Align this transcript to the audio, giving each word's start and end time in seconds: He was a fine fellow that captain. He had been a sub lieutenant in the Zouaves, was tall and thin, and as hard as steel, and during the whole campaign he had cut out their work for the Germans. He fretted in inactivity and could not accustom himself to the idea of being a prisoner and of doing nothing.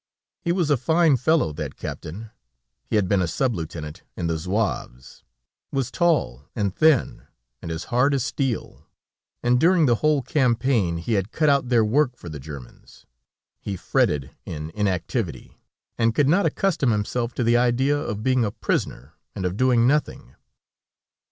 He 0.39 0.51
was 0.51 0.71
a 0.71 0.77
fine 0.77 1.15
fellow 1.15 1.53
that 1.53 1.75
captain. 1.75 2.31
He 2.87 2.95
had 2.95 3.07
been 3.07 3.21
a 3.21 3.27
sub 3.27 3.53
lieutenant 3.53 4.01
in 4.17 4.25
the 4.25 4.35
Zouaves, 4.35 5.21
was 5.71 5.91
tall 5.91 6.49
and 6.55 6.75
thin, 6.75 7.27
and 7.61 7.69
as 7.69 7.83
hard 7.93 8.15
as 8.15 8.23
steel, 8.25 8.87
and 9.43 9.59
during 9.59 9.85
the 9.85 9.97
whole 10.01 10.23
campaign 10.23 10.97
he 10.97 11.13
had 11.13 11.31
cut 11.31 11.49
out 11.49 11.69
their 11.69 11.85
work 11.85 12.15
for 12.17 12.29
the 12.29 12.39
Germans. 12.39 13.05
He 13.59 13.75
fretted 13.75 14.31
in 14.43 14.71
inactivity 14.71 15.61
and 15.99 16.15
could 16.15 16.27
not 16.27 16.47
accustom 16.47 16.89
himself 16.89 17.35
to 17.35 17.43
the 17.43 17.57
idea 17.57 17.95
of 17.95 18.23
being 18.23 18.43
a 18.43 18.49
prisoner 18.49 19.13
and 19.35 19.45
of 19.45 19.55
doing 19.55 19.85
nothing. 19.85 20.33